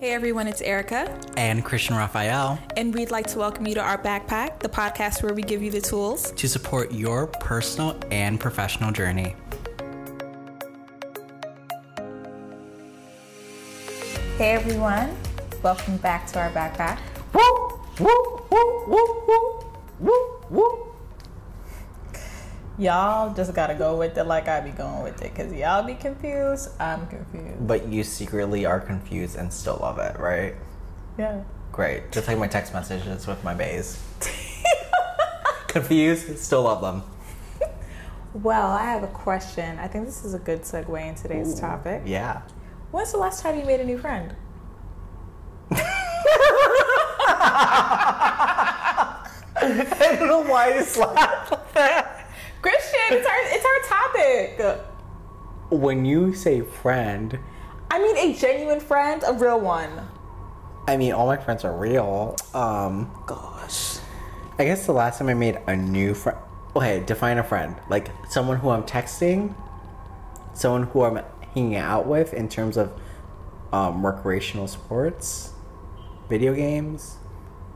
[0.00, 3.98] Hey everyone, it's Erica, and Christian Raphael and we'd like to welcome you to our
[4.00, 6.30] backpack, the podcast where we give you the tools.
[6.30, 9.34] to support your personal and professional journey.
[14.36, 15.16] Hey everyone,
[15.64, 17.00] welcome back to our backpack.
[22.78, 25.94] Y'all just gotta go with it like I be going with it, cause y'all be
[25.94, 26.70] confused.
[26.80, 27.66] I'm confused.
[27.66, 30.54] But you secretly are confused and still love it, right?
[31.18, 31.42] Yeah.
[31.72, 32.12] Great.
[32.12, 34.00] Just like my text messages with my bays.
[35.66, 37.02] confused, still love them.
[38.34, 39.78] Well, I have a question.
[39.78, 42.02] I think this is a good segue in today's topic.
[42.04, 42.42] Yeah.
[42.90, 44.36] When's the last time you made a new friend?
[45.70, 45.76] I
[50.18, 52.07] don't know why you laugh like that.
[53.10, 54.84] It's our it's our topic.
[55.70, 57.38] When you say friend,
[57.90, 60.08] I mean a genuine friend, a real one.
[60.86, 62.36] I mean all my friends are real.
[62.54, 63.98] Um gosh.
[64.58, 66.38] I guess the last time I made a new friend
[66.76, 67.76] okay, define a friend.
[67.88, 69.54] Like someone who I'm texting,
[70.54, 72.92] someone who I'm hanging out with in terms of
[73.72, 75.52] um, recreational sports,
[76.28, 77.16] video games.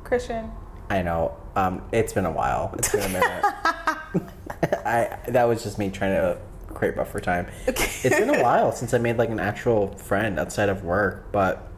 [0.04, 0.50] Christian.
[0.90, 1.36] I know.
[1.56, 2.74] Um, it's been a while.
[2.78, 3.44] It's been a minute.
[4.84, 7.46] I that was just me trying to create buffer time.
[7.66, 11.68] It's been a while since I made like an actual friend outside of work, but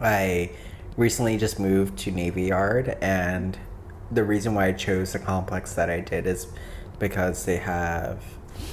[0.00, 0.50] I
[0.96, 3.58] recently just moved to Navy Yard, and
[4.10, 6.46] the reason why I chose the complex that I did is
[6.98, 8.22] because they have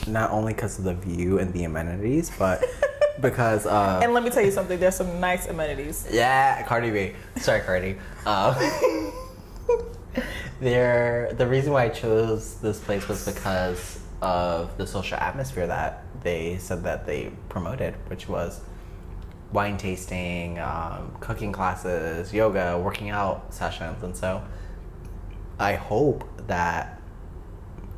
[0.07, 2.63] not only because of the view and the amenities, but
[3.21, 6.07] because uh, And let me tell you something, there's some nice amenities.
[6.11, 7.13] yeah, Cardi B.
[7.37, 7.97] Sorry, Cardi.
[8.25, 8.55] Um,
[10.61, 16.03] there, the reason why I chose this place was because of the social atmosphere that
[16.21, 18.61] they said that they promoted, which was
[19.51, 24.41] wine tasting, um, cooking classes, yoga, working out sessions, and so
[25.59, 27.01] I hope that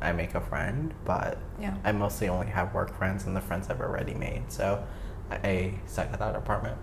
[0.00, 1.74] I make a friend, but Yeah.
[1.84, 4.82] I mostly only have work friends and the friends I've already made, so
[5.30, 6.78] I stuck at that apartment.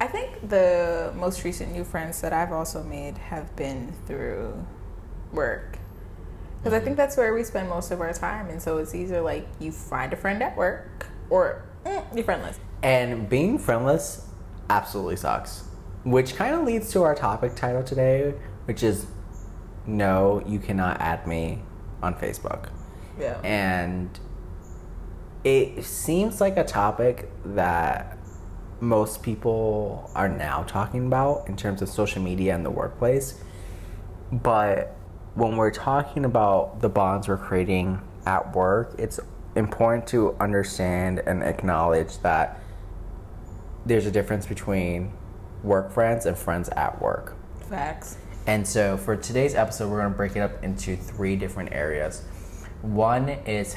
[0.00, 4.66] I think the most recent new friends that I've also made have been through
[5.32, 5.78] work.
[6.58, 8.50] Because I think that's where we spend most of our time.
[8.50, 12.58] And so it's either like you find a friend at work or mm, you're friendless.
[12.82, 14.28] And being friendless
[14.68, 15.64] absolutely sucks.
[16.04, 18.34] Which kind of leads to our topic title today,
[18.66, 19.06] which is
[19.86, 21.62] No, you cannot add me
[22.02, 22.68] on Facebook.
[23.18, 23.40] Yeah.
[23.42, 24.18] And
[25.44, 28.15] it seems like a topic that
[28.80, 33.40] most people are now talking about in terms of social media and the workplace.
[34.30, 34.94] But
[35.34, 39.20] when we're talking about the bonds we're creating at work, it's
[39.54, 42.60] important to understand and acknowledge that
[43.86, 45.12] there's a difference between
[45.62, 47.36] work friends and friends at work.
[47.68, 48.18] Facts.
[48.46, 52.22] And so for today's episode, we're going to break it up into three different areas.
[52.82, 53.76] One is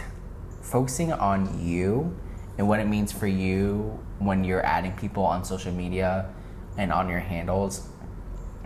[0.62, 2.16] focusing on you
[2.59, 6.30] and what it means for you when you're adding people on social media
[6.78, 7.88] and on your handles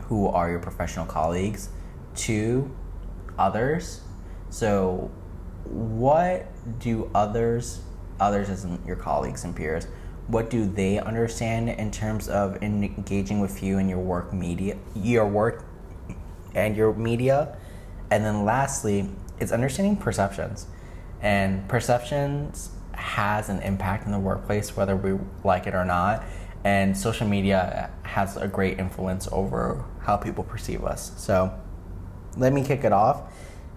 [0.06, 1.70] who are your professional colleagues
[2.16, 2.76] to
[3.38, 4.02] others.
[4.50, 5.12] So,
[5.66, 6.48] what
[6.80, 7.82] do others,
[8.20, 9.86] others as your colleagues and peers,
[10.26, 15.28] what do they understand in terms of engaging with you in your work media, your
[15.28, 15.66] work
[16.56, 17.56] and your media?
[18.10, 20.66] And then lastly, it's understanding perceptions.
[21.22, 22.72] And perceptions
[23.04, 26.24] has an impact in the workplace, whether we like it or not.
[26.64, 31.12] And social media has a great influence over how people perceive us.
[31.18, 31.54] So
[32.38, 33.34] let me kick it off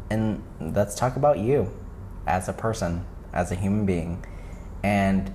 [0.08, 1.76] and let's talk about you
[2.28, 4.24] as a person, as a human being.
[4.84, 5.34] And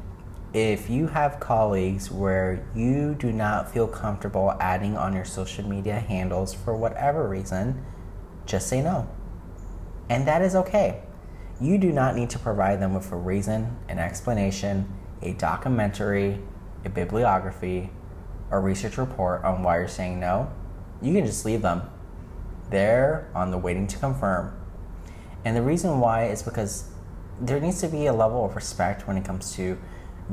[0.54, 6.00] if you have colleagues where you do not feel comfortable adding on your social media
[6.00, 7.84] handles for whatever reason,
[8.46, 9.10] just say no.
[10.10, 11.04] And that is okay.
[11.62, 14.92] You do not need to provide them with a reason, an explanation,
[15.22, 16.40] a documentary,
[16.84, 17.92] a bibliography,
[18.50, 20.52] or research report on why you're saying no.
[21.04, 21.84] You can just leave them
[22.72, 24.60] there on the waiting to confirm.
[25.46, 26.90] And the reason why is because
[27.40, 29.78] there needs to be a level of respect when it comes to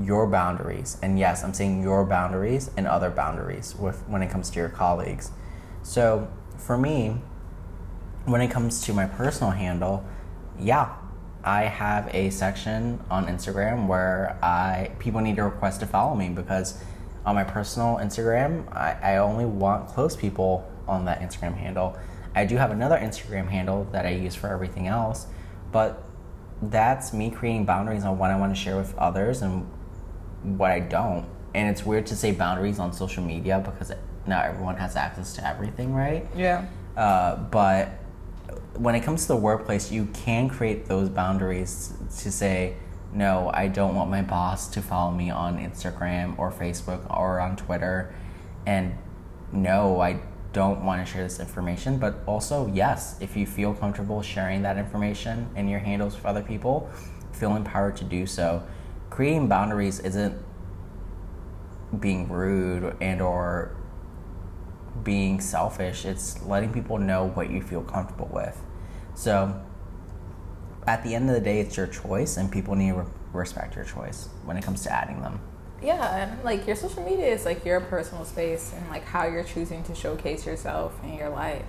[0.01, 0.97] your boundaries.
[1.03, 4.71] And yes, I'm saying your boundaries and other boundaries with when it comes to your
[4.71, 5.31] colleagues.
[5.83, 7.21] So for me,
[8.25, 10.07] when it comes to my personal handle,
[10.59, 10.95] yeah,
[11.49, 16.29] I have a section on Instagram where I people need to request to follow me
[16.29, 16.79] because
[17.25, 21.97] on my personal Instagram, I, I only want close people on that Instagram handle.
[22.35, 25.27] I do have another Instagram handle that I use for everything else,
[25.73, 26.05] but
[26.61, 29.67] that's me creating boundaries on what I want to share with others and
[30.43, 31.25] what I don't.
[31.55, 33.91] and it's weird to say boundaries on social media because
[34.27, 36.27] not everyone has access to everything, right?
[36.37, 36.67] Yeah.
[36.95, 37.98] Uh, but
[38.79, 42.77] when it comes to the workplace, you can create those boundaries to say,
[43.13, 47.57] no, I don't want my boss to follow me on Instagram or Facebook or on
[47.57, 48.15] Twitter.
[48.67, 48.97] And
[49.51, 50.21] no, I
[50.53, 51.99] don't want to share this information.
[51.99, 56.43] But also, yes, if you feel comfortable sharing that information and your handles with other
[56.43, 56.89] people,
[57.33, 58.63] feel empowered to do so.
[59.11, 60.41] Creating boundaries isn't
[61.99, 63.75] being rude and or
[65.03, 66.05] being selfish.
[66.05, 68.63] It's letting people know what you feel comfortable with.
[69.19, 69.61] So
[70.87, 73.75] at the end of the day, it's your choice, and people need to re- respect
[73.75, 75.41] your choice when it comes to adding them.
[75.83, 79.43] Yeah, and like your social media is like your personal space and like how you're
[79.43, 81.65] choosing to showcase yourself in your life.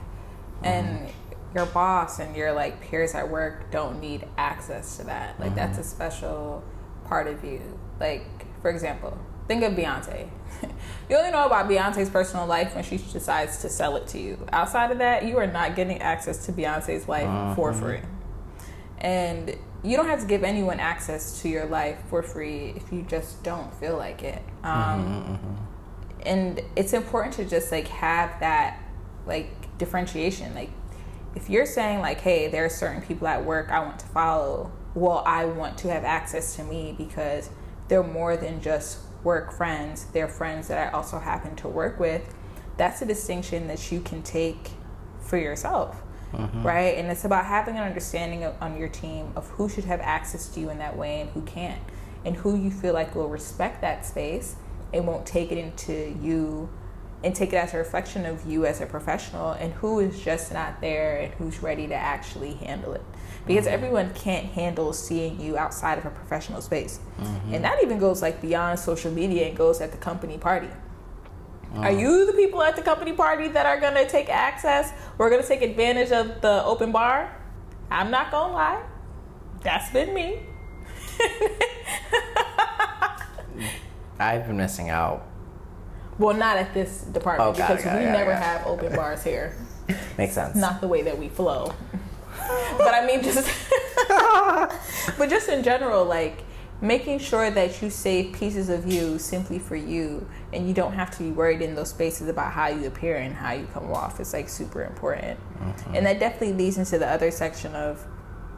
[0.62, 0.66] Mm-hmm.
[0.66, 1.10] And
[1.56, 5.40] your boss and your like peers at work don't need access to that.
[5.40, 5.81] Like that's mm-hmm.
[5.81, 6.63] a special
[7.06, 7.80] part of you.
[8.00, 9.18] Like for example,
[9.50, 10.30] think of Beyonce.
[11.10, 14.38] you only know about Beyonce's personal life when she decides to sell it to you.
[14.54, 17.56] Outside of that, you are not getting access to Beyonce's life uh-huh.
[17.56, 18.00] for free.
[19.00, 23.01] And you don't have to give anyone access to your life for free if you
[23.01, 24.42] just don't feel like it.
[24.63, 26.28] Mm-hmm, um, mm-hmm.
[26.28, 28.80] And it's important to just like have that
[29.25, 30.54] like differentiation.
[30.54, 30.69] Like
[31.34, 34.72] if you're saying like, hey, there are certain people at work I want to follow,
[34.94, 37.50] well, I want to have access to me because
[37.88, 40.06] they're more than just work friends.
[40.06, 42.33] They're friends that I also happen to work with.
[42.77, 44.71] That's a distinction that you can take
[45.19, 46.01] for yourself,
[46.31, 46.66] mm-hmm.
[46.66, 46.98] right?
[46.98, 50.48] And it's about having an understanding of, on your team of who should have access
[50.50, 51.81] to you in that way and who can't,
[52.25, 54.56] and who you feel like will respect that space
[54.94, 56.69] and won't take it into you
[57.24, 60.54] and take it as a reflection of you as a professional and who is just
[60.54, 63.04] not there and who's ready to actually handle it.
[63.45, 63.74] Because mm-hmm.
[63.74, 67.00] everyone can't handle seeing you outside of a professional space.
[67.19, 67.56] Mm-hmm.
[67.56, 70.69] And that even goes like beyond social media and goes at the company party.
[71.75, 71.81] Oh.
[71.81, 74.92] Are you the people at the company party that are to take access?
[75.18, 77.36] We're to take advantage of the open bar?
[77.92, 78.83] I'm not to lie.
[79.62, 80.39] That's been me.
[84.19, 85.29] I've been missing out.
[86.19, 88.38] Well not at this department Oh, got it, because it, we got it, never it.
[88.38, 89.56] have open bars here
[90.18, 90.56] Makes sense.
[90.56, 91.74] not the way that we flow.
[92.77, 93.50] but I mean, just
[95.18, 96.44] but just in general, like
[96.81, 101.12] making sure that you save pieces of you simply for you, and you don't have
[101.18, 104.19] to be worried in those spaces about how you appear and how you come off.
[104.19, 105.95] It's like super important, mm-hmm.
[105.95, 108.06] and that definitely leads into the other section of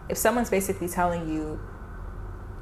[0.10, 1.60] if someone's basically telling you,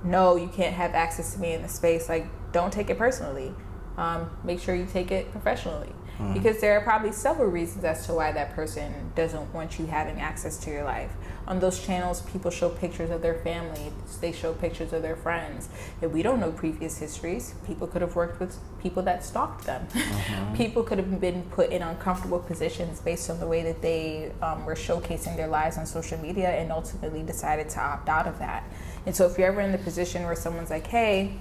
[0.03, 2.07] no, you can't have access to me in the space.
[2.07, 3.53] Like, don't take it personally.
[3.99, 5.91] Um, make sure you take it professionally
[6.33, 10.19] because there are probably several reasons as to why that person doesn't want you having
[10.19, 11.11] access to your life.
[11.47, 15.69] On those channels, people show pictures of their family, they show pictures of their friends.
[16.01, 19.87] If we don't know previous histories, people could have worked with people that stalked them.
[20.55, 24.65] people could have been put in uncomfortable positions based on the way that they um,
[24.65, 28.65] were showcasing their lives on social media and ultimately decided to opt out of that.
[29.05, 31.39] And so, if you're ever in the position where someone's like, hey,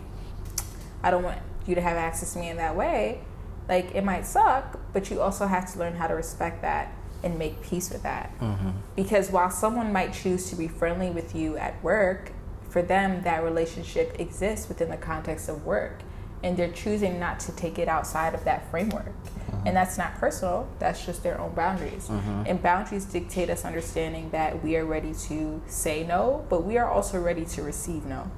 [1.02, 3.20] I don't want you to have access to me in that way,
[3.68, 6.92] like it might suck, but you also have to learn how to respect that
[7.22, 8.38] and make peace with that.
[8.40, 8.70] Mm-hmm.
[8.96, 12.32] Because while someone might choose to be friendly with you at work,
[12.68, 16.02] for them that relationship exists within the context of work
[16.44, 19.06] and they're choosing not to take it outside of that framework.
[19.06, 19.66] Mm-hmm.
[19.66, 22.08] And that's not personal, that's just their own boundaries.
[22.08, 22.44] Mm-hmm.
[22.46, 26.88] And boundaries dictate us understanding that we are ready to say no, but we are
[26.88, 28.30] also ready to receive no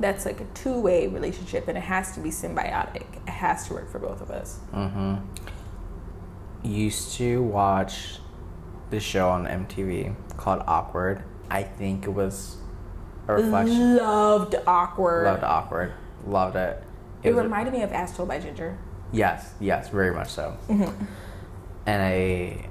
[0.00, 3.90] that's like a two-way relationship and it has to be symbiotic it has to work
[3.90, 5.16] for both of us mm-hmm.
[6.64, 8.20] Used to watch
[8.88, 11.22] this show on MTV called Awkward.
[11.50, 12.56] I think it was
[13.28, 13.98] a reflection.
[13.98, 15.92] loved awkward Loved Awkward.
[16.26, 16.82] Loved it.
[17.22, 18.78] it a- reminded me of astro by ginger
[19.12, 20.56] Yes, yes, very much so.
[20.68, 21.04] Mm-hmm.
[21.86, 22.68] And I,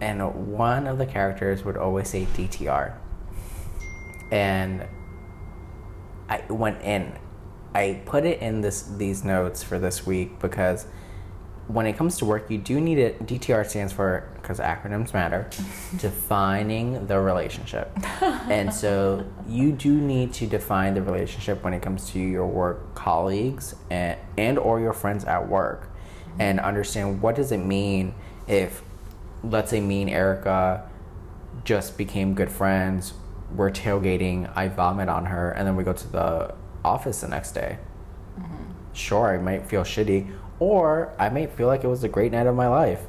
[0.00, 2.92] and one of the characters would always say DTR.
[4.32, 4.86] And
[6.28, 7.18] I went in.
[7.74, 10.86] I put it in this these notes for this week because
[11.66, 13.26] when it comes to work, you do need it.
[13.26, 15.48] DTR stands for because acronyms matter.
[15.96, 17.90] defining the relationship,
[18.22, 22.94] and so you do need to define the relationship when it comes to your work
[22.94, 25.90] colleagues and and or your friends at work,
[26.38, 28.14] and understand what does it mean
[28.46, 28.82] if,
[29.42, 30.88] let's say, me and Erica
[31.64, 33.14] just became good friends.
[33.54, 34.50] We're tailgating.
[34.56, 37.78] I vomit on her, and then we go to the office the next day.
[38.38, 38.72] Mm-hmm.
[38.92, 42.46] Sure, I might feel shitty, or I might feel like it was a great night
[42.46, 43.00] of my life.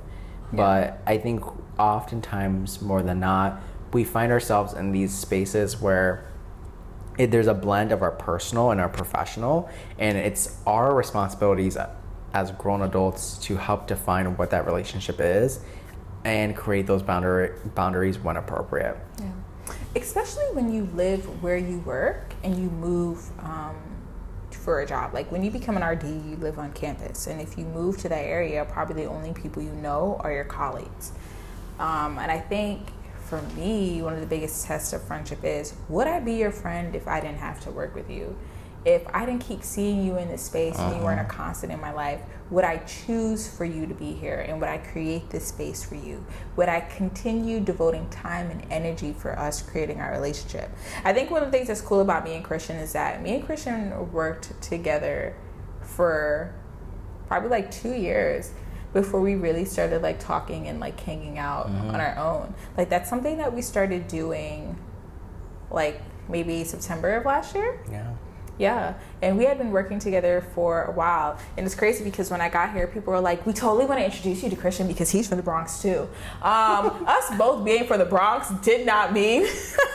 [0.53, 1.43] But I think
[1.79, 3.61] oftentimes, more than not,
[3.91, 6.25] we find ourselves in these spaces where
[7.17, 11.77] it, there's a blend of our personal and our professional, and it's our responsibilities
[12.33, 15.61] as grown adults to help define what that relationship is
[16.25, 18.97] and create those boundary boundaries when appropriate.
[19.19, 19.31] Yeah.
[19.95, 23.75] Especially when you live where you work and you move um,
[24.51, 25.13] for a job.
[25.13, 28.09] Like when you become an RD, you live on campus, and if you move to
[28.09, 31.11] that area, probably the only people you know are your colleagues.
[31.79, 32.81] Um, and I think
[33.25, 36.95] for me, one of the biggest tests of friendship is would I be your friend
[36.95, 38.35] if I didn't have to work with you?
[38.85, 40.89] If I didn't keep seeing you in this space uh-huh.
[40.89, 41.33] and you weren't a uh-huh.
[41.33, 44.77] constant in my life, would I choose for you to be here and would I
[44.77, 46.23] create this space for you?
[46.55, 50.69] Would I continue devoting time and energy for us creating our relationship?
[51.03, 53.35] I think one of the things that's cool about me and Christian is that me
[53.35, 55.35] and Christian worked together
[55.81, 56.53] for
[57.27, 58.51] probably like two years
[58.93, 61.89] before we really started like talking and like hanging out mm-hmm.
[61.89, 62.53] on our own.
[62.77, 64.77] Like that's something that we started doing
[65.69, 67.83] like maybe September of last year.
[67.91, 68.14] Yeah.
[68.57, 72.39] Yeah, and we had been working together for a while, and it's crazy because when
[72.39, 75.09] I got here, people were like, "We totally want to introduce you to Christian because
[75.09, 76.07] he's from the Bronx too."
[76.41, 79.45] Um, us both being from the Bronx did not mean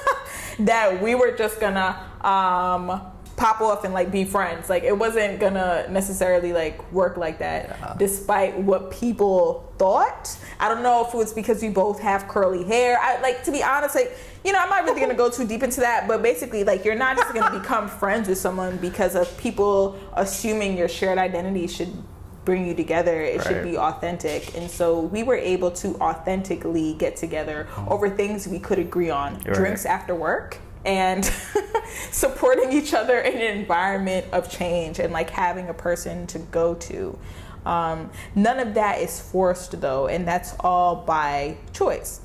[0.60, 3.00] that we were just gonna um,
[3.40, 4.68] pop off and like be friends.
[4.68, 7.96] Like it wasn't gonna necessarily like work like that, yeah.
[7.98, 10.36] despite what people thought.
[10.60, 12.98] I don't know if it was because we both have curly hair.
[13.00, 15.62] I like to be honest, like you know, I'm not really gonna go too deep
[15.62, 19.34] into that, but basically, like you're not just gonna become friends with someone because of
[19.38, 21.94] people assuming your shared identity should
[22.44, 23.22] bring you together.
[23.22, 23.46] It right.
[23.46, 24.54] should be authentic.
[24.54, 27.90] And so we were able to authentically get together mm.
[27.90, 29.40] over things we could agree on.
[29.44, 31.24] You're Drinks after work and
[32.10, 36.74] supporting each other in an environment of change and like having a person to go
[36.74, 37.18] to.
[37.66, 42.20] Um, none of that is forced though, and that's all by choice.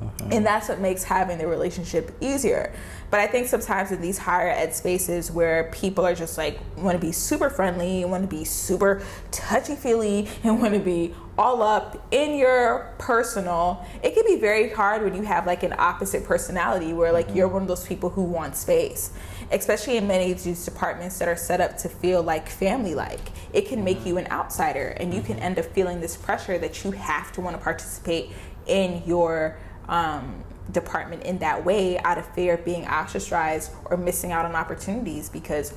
[0.00, 0.28] Uh-huh.
[0.30, 2.72] And that's what makes having the relationship easier.
[3.10, 7.00] But I think sometimes in these higher ed spaces where people are just like want
[7.00, 11.62] to be super friendly, want to be super touchy feely, and want to be all
[11.62, 16.24] up in your personal, it can be very hard when you have like an opposite
[16.24, 17.36] personality where like mm-hmm.
[17.36, 19.12] you're one of those people who want space.
[19.50, 23.20] Especially in many of these departments that are set up to feel like family like.
[23.54, 24.08] It can make mm-hmm.
[24.08, 25.44] you an outsider and you can mm-hmm.
[25.44, 28.32] end up feeling this pressure that you have to want to participate
[28.66, 29.56] in your
[29.88, 34.54] um, department in that way out of fear of being ostracized or missing out on
[34.54, 35.72] opportunities because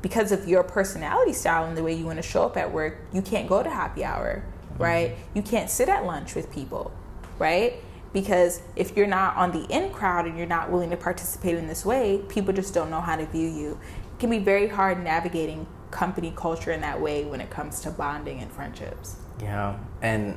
[0.00, 2.98] because of your personality style and the way you want to show up at work
[3.12, 4.44] you can't go to happy hour.
[4.78, 4.82] Mm-hmm.
[4.82, 5.16] right?
[5.34, 6.92] You can't sit at lunch with people
[7.38, 7.74] right?
[8.12, 11.66] Because if you're not on the in crowd and you're not willing to participate in
[11.66, 13.78] this way people just don't know how to view you.
[14.12, 17.90] It can be very hard navigating company culture in that way when it comes to
[17.90, 19.16] bonding and friendships.
[19.40, 20.36] Yeah and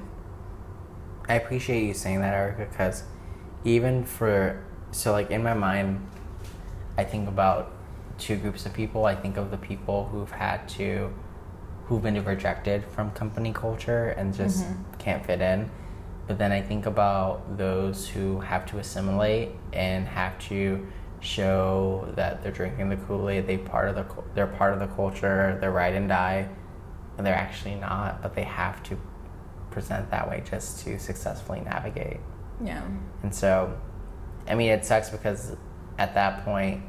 [1.27, 3.03] i appreciate you saying that erica because
[3.63, 6.03] even for so like in my mind
[6.97, 7.71] i think about
[8.21, 9.05] two groups of people.
[9.05, 11.11] I think of the people who've had to
[11.91, 14.93] who've been rejected from company culture and just mm-hmm.
[14.97, 15.69] can't fit in
[16.27, 20.87] but then i think about those who have to assimilate and have to
[21.19, 25.57] show that they're drinking the kool-aid they part of the they're part of the culture
[25.59, 26.47] they're ride and die
[27.17, 28.97] and they're actually not but they have to
[29.69, 32.19] present that way just to successfully navigate
[32.63, 32.83] yeah.
[33.23, 33.75] And so,
[34.47, 35.55] I mean, it sucks because
[35.97, 36.83] at that point,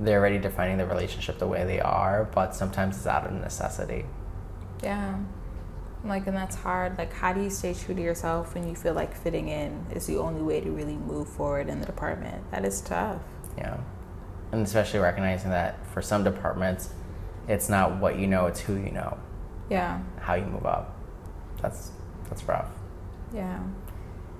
[0.00, 4.04] they're already defining the relationship the way they are, but sometimes it's out of necessity.
[4.82, 5.18] Yeah.
[6.04, 6.98] Like, and that's hard.
[6.98, 10.06] Like, how do you stay true to yourself when you feel like fitting in is
[10.06, 12.50] the only way to really move forward in the department?
[12.50, 13.22] That is tough.
[13.56, 13.78] Yeah.
[14.50, 16.90] And especially recognizing that for some departments,
[17.48, 19.16] it's not what you know, it's who you know.
[19.70, 20.00] Yeah.
[20.18, 20.96] How you move up.
[21.60, 21.92] That's
[22.28, 22.70] that's rough.
[23.32, 23.60] Yeah.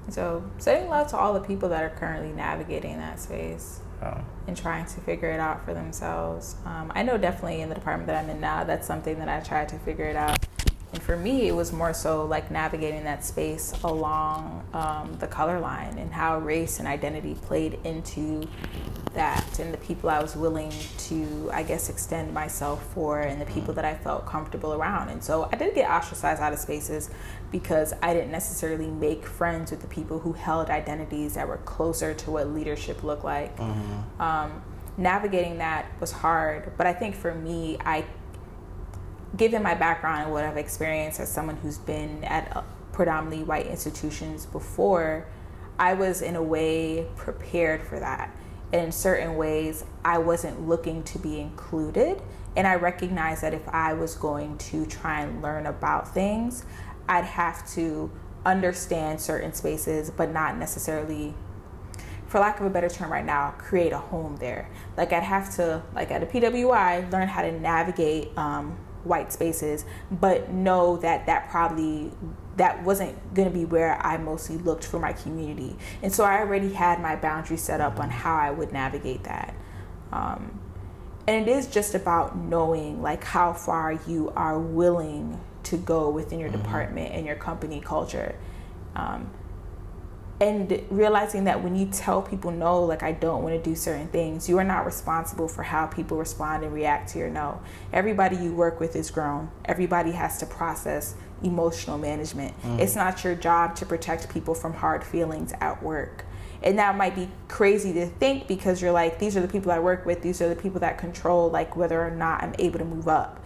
[0.08, 4.20] So, sending love to all the people that are currently navigating that space oh.
[4.46, 6.56] and trying to figure it out for themselves.
[6.64, 9.40] Um, I know definitely in the department that I'm in now, that's something that I
[9.40, 10.38] try to figure it out.
[11.04, 15.98] For me, it was more so like navigating that space along um, the color line
[15.98, 18.46] and how race and identity played into
[19.14, 23.46] that and the people I was willing to, I guess, extend myself for and the
[23.46, 25.08] people that I felt comfortable around.
[25.08, 27.10] And so I did get ostracized out of spaces
[27.50, 32.14] because I didn't necessarily make friends with the people who held identities that were closer
[32.14, 33.56] to what leadership looked like.
[33.56, 34.22] Mm-hmm.
[34.22, 34.62] Um,
[34.96, 38.04] navigating that was hard, but I think for me, I,
[39.36, 42.62] given my background and what I've experienced as someone who's been at uh,
[42.92, 45.26] predominantly white institutions before,
[45.78, 48.34] I was in a way prepared for that
[48.72, 52.22] And in certain ways, I wasn't looking to be included.
[52.56, 56.64] And I recognized that if I was going to try and learn about things,
[57.08, 58.10] I'd have to
[58.44, 61.34] understand certain spaces, but not necessarily.
[62.26, 64.70] for lack of a better term right now, create a home there.
[64.96, 69.84] Like I'd have to, like at a PWI, learn how to navigate um, white spaces,
[70.10, 72.12] but know that that probably
[72.56, 75.76] that wasn't going to be where I mostly looked for my community.
[76.02, 79.54] And so I already had my boundaries set up on how I would navigate that.
[80.12, 80.60] Um,
[81.26, 86.38] and it is just about knowing like how far you are willing to go within
[86.38, 86.62] your mm-hmm.
[86.62, 88.34] department and your company culture.
[88.94, 89.30] Um,
[90.42, 94.08] and realizing that when you tell people no, like I don't want to do certain
[94.08, 97.60] things, you are not responsible for how people respond and react to your no.
[97.92, 99.50] Everybody you work with is grown.
[99.64, 102.60] Everybody has to process emotional management.
[102.62, 102.80] Mm.
[102.80, 106.24] It's not your job to protect people from hard feelings at work.
[106.64, 109.78] And that might be crazy to think because you're like, these are the people I
[109.78, 112.84] work with, these are the people that control like whether or not I'm able to
[112.84, 113.41] move up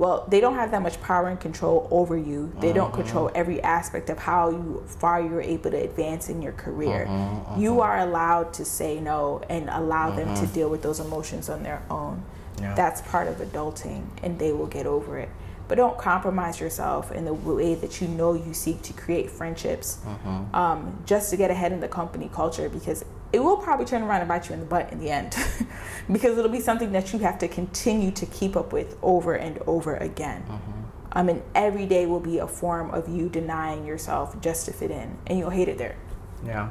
[0.00, 3.02] well they don't have that much power and control over you they don't mm-hmm.
[3.02, 7.60] control every aspect of how you far you're able to advance in your career mm-hmm,
[7.60, 11.62] you are allowed to say no and allow them to deal with those emotions on
[11.62, 12.22] their own
[12.60, 12.74] yeah.
[12.74, 15.28] that's part of adulting and they will get over it
[15.68, 19.98] but don't compromise yourself in the way that you know you seek to create friendships
[20.04, 20.54] mm-hmm.
[20.54, 24.20] um, just to get ahead in the company culture because it will probably turn around
[24.20, 25.36] and bite you in the butt in the end
[26.12, 29.58] because it'll be something that you have to continue to keep up with over and
[29.66, 30.42] over again.
[30.48, 30.80] Mm-hmm.
[31.12, 34.90] Um, and every day will be a form of you denying yourself just to fit
[34.90, 35.96] in, and you'll hate it there.
[36.44, 36.70] Yeah.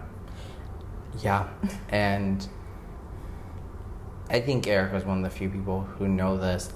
[1.21, 1.49] Yeah.
[1.89, 2.47] and
[4.29, 6.71] I think Erica was one of the few people who know this,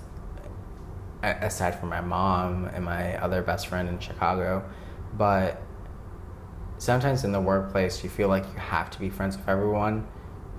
[1.21, 4.69] aside from my mom and my other best friend in Chicago.
[5.17, 5.61] But
[6.83, 10.05] sometimes in the workplace you feel like you have to be friends with everyone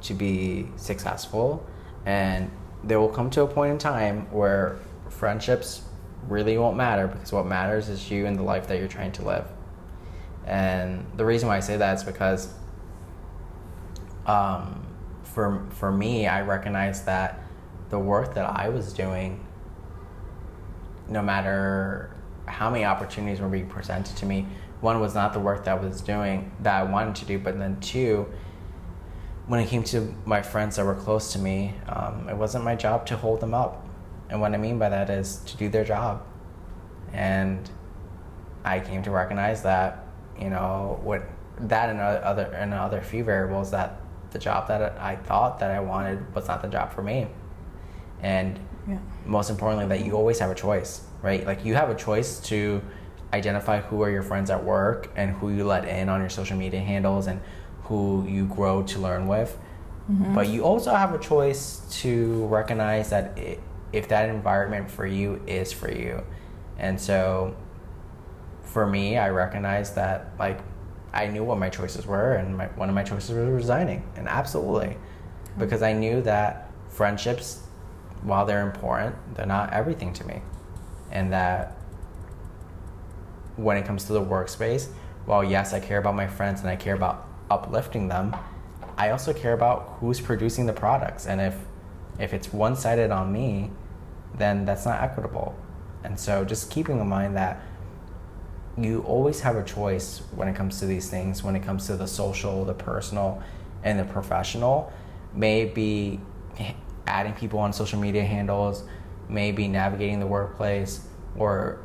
[0.01, 1.65] to be successful.
[2.07, 2.51] And
[2.83, 4.79] there will come to a point in time where
[5.11, 5.83] friendships
[6.27, 9.23] really won't matter because what matters is you and the life that you're trying to
[9.23, 9.47] live.
[10.47, 12.55] And the reason why i say that is because
[14.27, 14.87] um,
[15.23, 17.41] for, for me i recognize that
[17.91, 19.47] the work that i was doing
[21.09, 22.15] no matter
[22.47, 24.47] how many opportunities were being presented to me
[24.85, 27.59] one was not the work that I was doing that I wanted to do, but
[27.59, 28.27] then two,
[29.47, 32.77] when it came to my friends that were close to me, um, it wasn't my
[32.77, 33.85] job to hold them up.
[34.29, 36.23] And what I mean by that is to do their job.
[37.15, 37.69] And
[38.63, 40.07] I came to recognize that,
[40.39, 41.23] you know, what
[41.61, 44.01] that and other and other few variables that
[44.33, 47.29] the job that I thought that I wanted was not the job for me.
[48.21, 48.99] And yeah.
[49.25, 51.47] most importantly, that you always have a choice, right?
[51.47, 52.83] Like you have a choice to
[53.35, 56.57] identify who are your friends at work and who you let in on your social
[56.57, 57.41] media handles and
[57.85, 59.59] who you grow to learn with.
[60.11, 60.35] Mm-hmm.
[60.35, 63.61] But you also have a choice to recognize that it,
[63.93, 66.23] if that environment for you is for you.
[66.79, 67.57] And so
[68.63, 70.61] for me, I recognized that like
[71.13, 74.29] I knew what my choices were, and my, one of my choices was resigning, and
[74.29, 74.97] absolutely,
[75.57, 77.63] because I knew that friendships,
[78.23, 80.43] while they're important, they're not everything to me,
[81.13, 81.74] and that
[83.57, 84.89] when it comes to the workspace,
[85.27, 88.37] while yes, I care about my friends and I care about uplifting them,
[88.97, 91.27] I also care about who's producing the products.
[91.27, 91.57] And if
[92.19, 93.71] if it's one sided on me,
[94.37, 95.57] then that's not equitable.
[96.05, 97.61] And so just keeping in mind that
[98.77, 101.97] you always have a choice when it comes to these things, when it comes to
[101.97, 103.43] the social, the personal,
[103.83, 104.93] and the professional.
[105.35, 106.21] Maybe
[107.07, 108.85] adding people on social media handles,
[109.29, 111.81] maybe navigating the workplace, or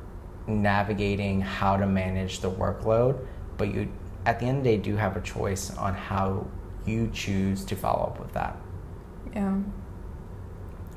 [0.50, 3.26] navigating how to manage the workload,
[3.58, 3.92] but you
[4.26, 6.46] at the end of the day do have a choice on how
[6.86, 8.58] you choose to follow up with that.
[9.34, 9.58] Yeah.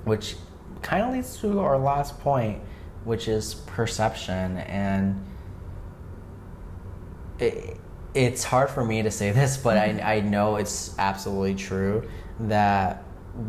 [0.04, 0.36] Which
[0.80, 2.60] kind of leads to our last point,
[3.04, 5.24] which is perception and
[7.38, 7.76] it,
[8.14, 10.06] it's hard for me to say this, but I, mm-hmm.
[10.06, 12.08] I know it's absolutely true
[12.40, 13.04] that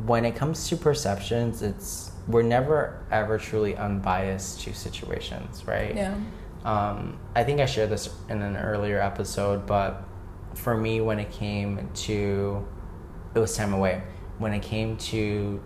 [0.06, 5.96] when it comes to perceptions, it's we're never ever truly unbiased to situations, right?
[5.96, 6.16] Yeah.
[6.64, 10.04] Um, I think I shared this in an earlier episode, but
[10.54, 12.66] for me, when it came to,
[13.36, 14.04] it was time away.
[14.38, 15.62] When it came to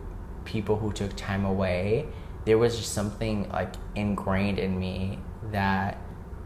[0.46, 2.08] people who took time away,
[2.46, 5.20] there was just something like ingrained in me
[5.52, 6.00] that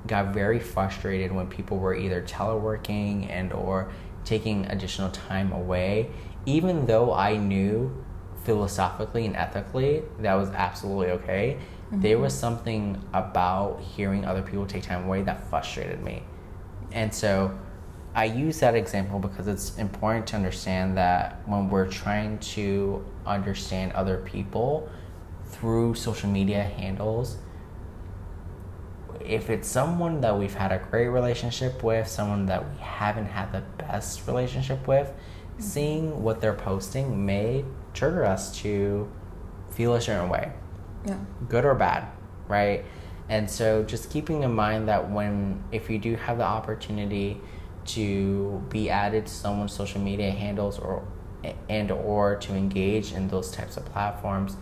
[0.07, 3.91] got very frustrated when people were either teleworking and or
[4.25, 6.09] taking additional time away
[6.45, 8.03] even though i knew
[8.43, 11.57] philosophically and ethically that was absolutely okay.
[11.87, 12.01] Mm-hmm.
[12.01, 16.23] there was something about hearing other people take time away that frustrated me.
[16.91, 17.57] And so
[18.13, 23.91] i use that example because it's important to understand that when we're trying to understand
[23.93, 24.89] other people
[25.45, 27.37] through social media handles
[29.21, 33.51] if it's someone that we've had a great relationship with someone that we haven't had
[33.53, 35.13] the best relationship with
[35.57, 39.09] seeing what they're posting may trigger us to
[39.69, 40.51] feel a certain way,
[41.05, 41.17] Yeah.
[41.47, 42.07] good or bad,
[42.47, 42.83] right?
[43.29, 47.39] And so just keeping in mind that when, if you do have the opportunity
[47.85, 51.03] to be added to someone's social media handles or
[51.69, 54.57] and or to engage in those types of platforms,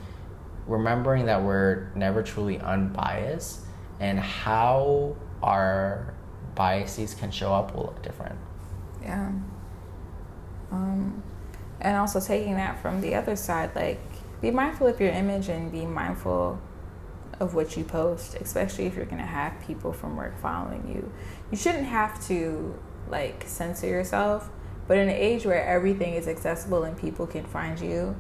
[0.68, 3.62] remembering that we're never truly unbiased
[4.00, 5.14] and how
[5.44, 6.14] our
[6.56, 8.38] biases can show up will look different.
[9.02, 9.32] Yeah.
[10.72, 11.22] Um,
[11.82, 14.00] and also taking that from the other side, like
[14.42, 16.60] be mindful of your image and be mindful
[17.40, 21.12] of what you post, especially if you're gonna have people from work following you.
[21.52, 22.78] You shouldn't have to
[23.10, 24.50] like censor yourself,
[24.88, 28.16] but in an age where everything is accessible and people can find you,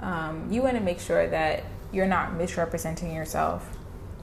[0.00, 3.76] um, you want to make sure that you're not misrepresenting yourself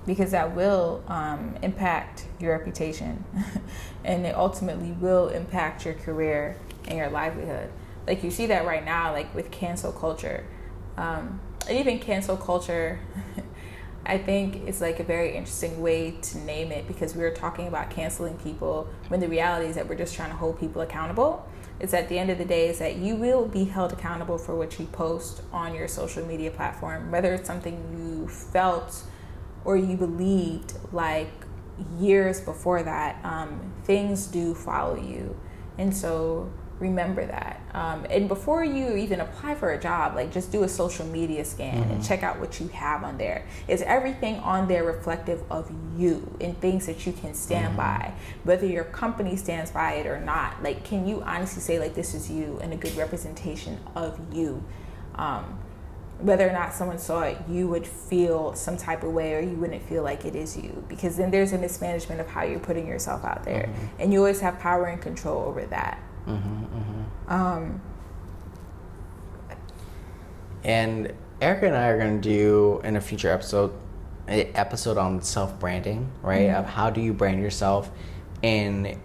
[0.06, 3.24] because that will um, impact your reputation
[4.06, 7.70] and it ultimately will impact your career and your livelihood.
[8.08, 10.46] Like you see that right now, like with cancel culture.
[10.96, 13.00] Um, and even cancel culture,
[14.06, 17.68] I think it's like a very interesting way to name it because we were talking
[17.68, 21.46] about canceling people when the reality is that we're just trying to hold people accountable.
[21.80, 24.56] It's at the end of the day is that you will be held accountable for
[24.56, 29.04] what you post on your social media platform, whether it's something you felt
[29.66, 31.30] or you believed like
[32.00, 33.24] years before that.
[33.24, 35.38] Um, things do follow you,
[35.78, 37.62] and so remember that.
[37.74, 41.44] Um, and before you even apply for a job, like just do a social media
[41.44, 41.92] scan mm-hmm.
[41.94, 43.46] and check out what you have on there.
[43.68, 47.78] Is everything on there reflective of you and things that you can stand mm-hmm.
[47.78, 48.14] by,
[48.44, 50.62] whether your company stands by it or not?
[50.62, 54.64] Like, can you honestly say like this is you and a good representation of you?
[55.16, 55.60] Um,
[56.20, 59.56] whether or not someone saw it, you would feel some type of way or you
[59.56, 60.84] wouldn't feel like it is you.
[60.88, 63.70] Because then there's a mismanagement of how you're putting yourself out there.
[63.72, 64.02] Mm-hmm.
[64.02, 66.02] And you always have power and control over that.
[66.28, 67.32] Mm-hmm, mm-hmm.
[67.32, 67.82] Um,
[70.64, 73.74] and Erica and I are going to do in a future episode
[74.28, 76.48] an episode on self branding, right?
[76.48, 76.60] Mm-hmm.
[76.60, 77.90] Of how do you brand yourself
[78.42, 79.00] in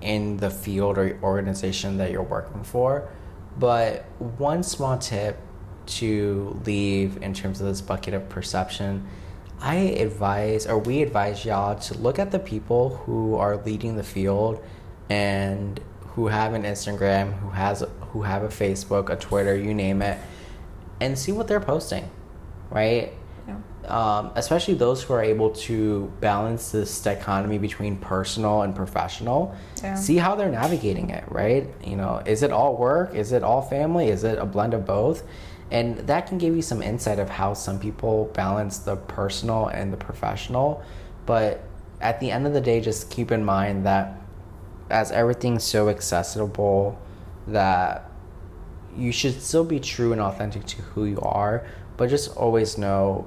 [0.00, 3.08] in the field or organization that you're working for.
[3.58, 5.38] But one small tip
[5.86, 9.06] to leave in terms of this bucket of perception,
[9.60, 14.02] I advise or we advise y'all to look at the people who are leading the
[14.02, 14.62] field
[15.08, 15.80] and
[16.20, 20.18] who have an Instagram, who has who have a Facebook, a Twitter, you name it,
[21.00, 22.10] and see what they're posting,
[22.68, 23.14] right?
[23.48, 23.56] Yeah.
[23.86, 29.56] Um, especially those who are able to balance this dichotomy between personal and professional.
[29.82, 29.94] Yeah.
[29.94, 31.66] See how they're navigating it, right?
[31.82, 33.14] You know, is it all work?
[33.14, 34.08] Is it all family?
[34.08, 35.22] Is it a blend of both?
[35.70, 39.90] And that can give you some insight of how some people balance the personal and
[39.90, 40.82] the professional.
[41.24, 41.62] But
[42.02, 44.19] at the end of the day, just keep in mind that
[44.90, 47.00] as everything's so accessible
[47.46, 48.10] that
[48.96, 53.26] you should still be true and authentic to who you are, but just always know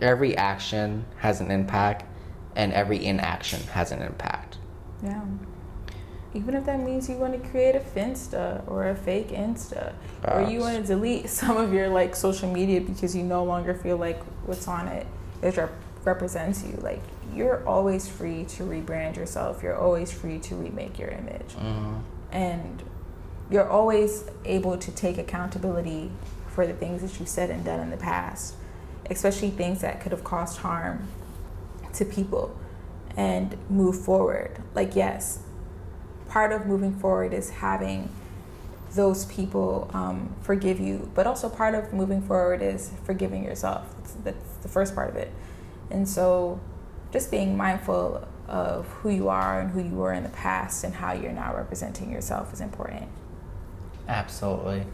[0.00, 2.04] every action has an impact
[2.56, 4.58] and every inaction has an impact.
[5.02, 5.24] Yeah.
[6.34, 9.92] Even if that means you want to create a Finsta or a fake Insta,
[10.24, 13.74] or you want to delete some of your like social media because you no longer
[13.74, 15.06] feel like what's on it
[15.42, 15.72] is rep-
[16.04, 16.76] represents you.
[16.82, 17.02] Like
[17.34, 19.62] you're always free to rebrand yourself.
[19.62, 21.54] You're always free to remake your image.
[21.54, 21.96] Mm-hmm.
[22.32, 22.82] And
[23.50, 26.10] you're always able to take accountability
[26.48, 28.54] for the things that you've said and done in the past,
[29.10, 31.08] especially things that could have caused harm
[31.94, 32.56] to people,
[33.16, 34.62] and move forward.
[34.74, 35.40] Like, yes,
[36.28, 38.08] part of moving forward is having
[38.94, 43.94] those people um, forgive you, but also part of moving forward is forgiving yourself.
[43.98, 45.32] That's, that's the first part of it.
[45.92, 46.60] And so
[47.12, 50.94] just being mindful of who you are and who you were in the past and
[50.94, 53.08] how you're now representing yourself is important.
[54.08, 54.86] Absolutely.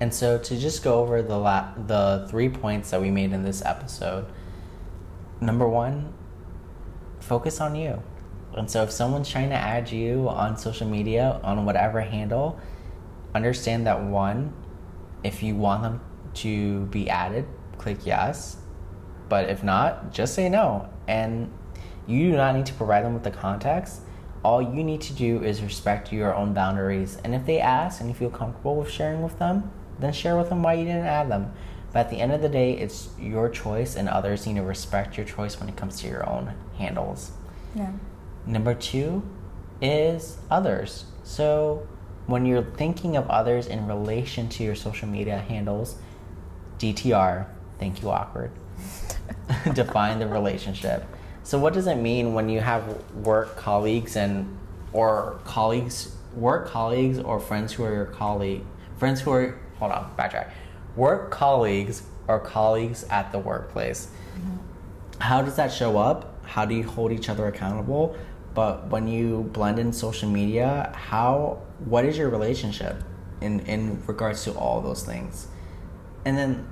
[0.00, 3.42] And so to just go over the la- the three points that we made in
[3.42, 4.26] this episode.
[5.40, 6.12] Number 1,
[7.20, 8.02] focus on you.
[8.54, 12.58] And so if someone's trying to add you on social media on whatever handle,
[13.34, 14.52] understand that one,
[15.24, 16.00] if you want them
[16.34, 17.46] to be added,
[17.78, 18.56] click yes.
[19.28, 20.88] But if not, just say no.
[21.08, 21.50] And
[22.06, 24.00] you do not need to provide them with the context.
[24.42, 27.18] All you need to do is respect your own boundaries.
[27.24, 30.50] And if they ask and you feel comfortable with sharing with them, then share with
[30.50, 31.52] them why you didn't add them.
[31.92, 35.16] But at the end of the day, it's your choice, and others need to respect
[35.16, 37.30] your choice when it comes to your own handles.
[37.74, 37.92] Yeah.
[38.46, 39.22] Number two
[39.80, 41.04] is others.
[41.22, 41.86] So
[42.26, 45.96] when you're thinking of others in relation to your social media handles,
[46.78, 47.46] DTR,
[47.78, 48.50] thank you, awkward.
[49.74, 51.04] Define the relationship.
[51.42, 54.58] So what does it mean when you have work colleagues and
[54.92, 58.62] or colleagues, work colleagues or friends who are your colleague,
[58.96, 60.50] friends who are hold on, backtrack.
[60.96, 64.08] Work colleagues or colleagues at the workplace.
[64.38, 65.20] Mm-hmm.
[65.20, 66.44] How does that show up?
[66.44, 68.16] How do you hold each other accountable?
[68.54, 73.02] But when you blend in social media, how what is your relationship
[73.40, 75.48] in in regards to all those things?
[76.24, 76.66] And then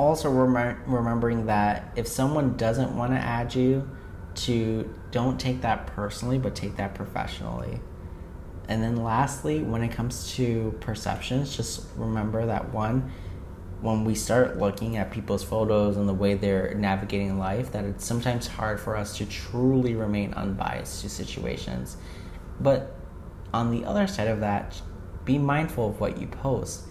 [0.00, 3.88] also remem- remembering that if someone doesn't want to add you
[4.34, 7.80] to don't take that personally but take that professionally.
[8.68, 13.12] And then lastly when it comes to perceptions just remember that one
[13.80, 18.04] when we start looking at people's photos and the way they're navigating life that it's
[18.04, 21.96] sometimes hard for us to truly remain unbiased to situations.
[22.60, 22.94] But
[23.52, 24.80] on the other side of that
[25.24, 26.84] be mindful of what you post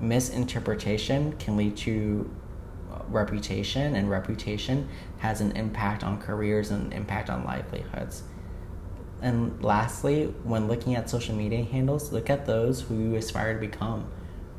[0.00, 2.30] misinterpretation can lead to
[2.92, 8.22] uh, reputation and reputation has an impact on careers and impact on livelihoods.
[9.22, 13.60] And lastly when looking at social media handles look at those who you aspire to
[13.60, 14.10] become.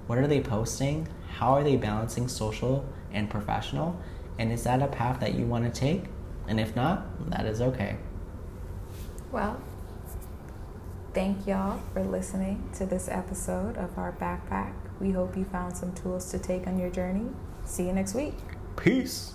[0.07, 1.07] What are they posting?
[1.37, 3.99] How are they balancing social and professional?
[4.37, 6.05] And is that a path that you want to take?
[6.47, 7.97] And if not that is okay.
[9.31, 9.59] Well,
[11.13, 14.73] thank y'all for listening to this episode of our backpack.
[14.99, 17.27] We hope you found some tools to take on your journey.
[17.65, 18.35] See you next week.
[18.77, 19.33] peace